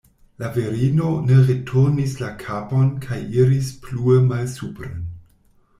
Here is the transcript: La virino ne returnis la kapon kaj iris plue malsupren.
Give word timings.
La 0.39 0.47
virino 0.49 1.21
ne 1.27 1.37
returnis 1.49 2.15
la 2.23 2.31
kapon 2.45 2.89
kaj 3.05 3.21
iris 3.45 3.73
plue 3.87 4.21
malsupren. 4.33 5.05